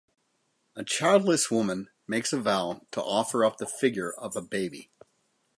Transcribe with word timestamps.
A 0.75 0.83
childless 0.83 1.51
woman 1.51 1.91
makes 2.07 2.33
a 2.33 2.41
vow 2.41 2.81
to 2.89 3.03
offer 3.03 3.45
up 3.45 3.59
the 3.59 3.67
figure 3.67 4.11
of 4.11 4.35
a 4.35 4.41
baby. 4.41 4.89